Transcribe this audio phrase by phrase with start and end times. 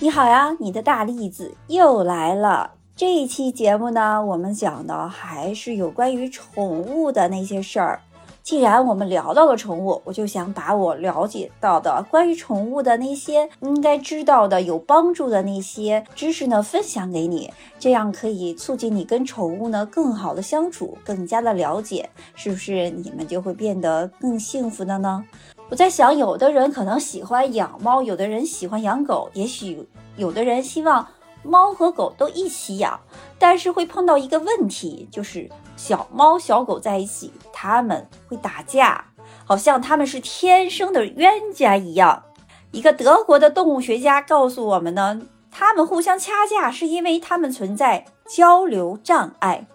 [0.00, 2.70] 你好呀，你的大栗子又来了。
[2.94, 8.00] 这一期节目呢，我们讲的还是有关于宠物的那些事儿。
[8.44, 25.24] 既然我们聊到了宠物，我就想把我了解到的关于宠物的那些应该知道的、有帮助的那些知识呢，分享给你，这样可以促进你跟宠物呢更好的相处，更加的了解，是不是你们就会变得更幸福的呢？
[25.70, 31.06] 我在想，有的人可能喜欢养猫，有的人喜欢养狗，也许有的人希望
[31.42, 32.98] 猫和狗都一起养，
[33.38, 35.46] 但是会碰到一个问题，就是
[35.76, 39.04] 小猫小狗在一起，它们会打架，
[39.44, 42.22] 好像它们是天生的冤家一样。
[42.70, 49.66] 一个德国的动物学家告诉我们呢，它们互相掐架是因为它们存在交流障碍，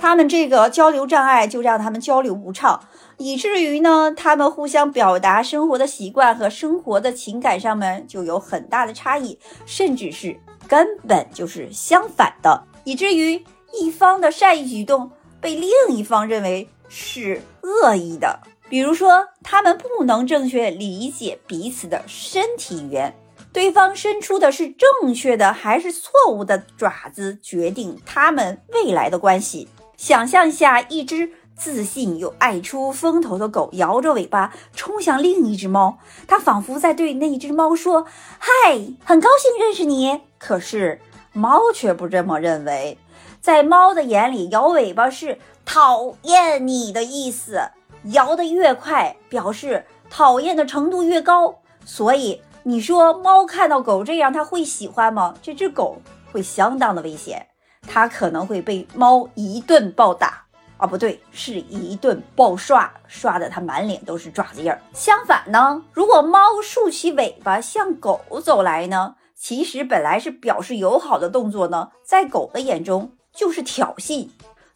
[0.00, 2.80] 它们这个交流障碍就让它们交流不畅。
[3.18, 15.10] 以至于呢，他们互相表达生活的习惯和生活的情感上面就有很大的差异，甚至是根本就是相反的，以至于一方的善意举动
[15.40, 18.40] 被另一方认为是恶意的。
[18.68, 23.14] 比如说，他们不能正确理解彼此的身体语言，
[23.52, 29.68] 对方伸出的是正确的还是错误的爪子，决定他们未来的关系。
[29.96, 31.30] 想象一下，一只。
[31.56, 35.98] 自信又爱出风头的狗摇着尾巴冲向另一只猫，
[36.28, 38.06] 它仿佛在对那一只猫说
[38.38, 41.00] ：“嗨，很高兴认识你。”可是
[41.32, 42.98] 猫却不这么认为，
[43.40, 47.70] 在猫的眼里，摇尾巴是讨厌你的意思，
[48.04, 51.56] 摇得越快，表示讨厌的程度越高。
[51.84, 55.34] 所以你说猫看到狗这样，它会喜欢吗？
[55.40, 57.46] 这只狗会相当的危险，
[57.86, 60.45] 它可能会被猫一顿暴打。
[60.78, 64.80] 啊，不对，是一顿暴刷，刷的它满脸都是爪子印儿。
[64.92, 74.28] 相反呢，如果猫竖起尾巴向狗走来呢，其实本来是表示友好的动作呢，在狗的眼中就是挑衅。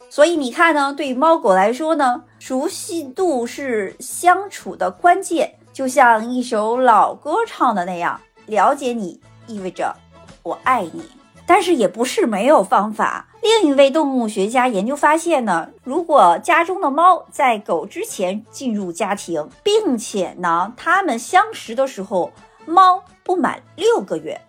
[0.09, 9.95] 所以你看呢，对于猫狗来说呢，熟悉度是相处的关键，就像一首老歌唱的那样，了解你意味着
[10.43, 11.05] 我爱你。
[11.47, 13.27] 但是也不是没有方法。
[13.43, 22.33] 另一位动物学家研究发现呢，如果家中的猫在狗之前进入家庭，并且呢，它们相识的时候，
[22.67, 24.41] 猫不满六个月，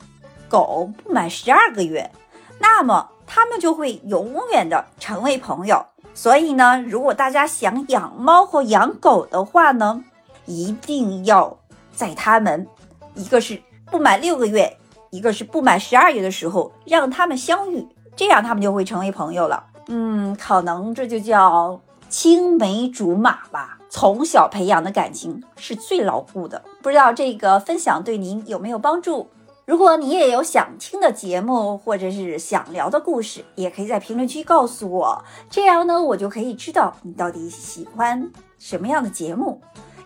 [0.50, 2.12] 狗不满十二个月，
[2.60, 5.86] 那么它们就会永远的成为朋友。
[6.14, 10.04] 所以呢，如果大家想养猫或养狗的话呢，
[10.46, 11.58] 一定要
[11.94, 12.68] 在它们
[13.16, 14.78] 一个是不满六个月。
[15.14, 17.86] 一个是不满十二月的时候让他们相遇，
[18.22, 19.64] 这样他们就会成为朋友了。
[19.88, 23.80] 嗯，可能这就叫青梅竹马吧。
[23.90, 26.62] 从小培养的感情是最牢固的。
[26.84, 29.28] 不知道这个分享对您有没有帮助？
[29.66, 39.60] 如果你也有想听的节目或者是想聊的故事，也可以在评论区告诉我，这样呢我就可以知道你到底喜欢什么样的节目。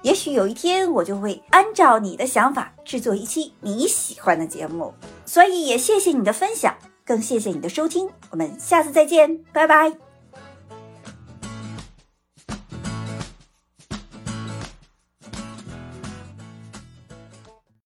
[0.04, 4.94] 也许有一天，我就会按照你的想法制作一期你喜欢的节目。
[5.26, 6.74] 所以也谢谢你的分享，
[7.06, 8.10] 更谢谢你的收听。
[8.32, 10.15] 我们下次再见，拜拜。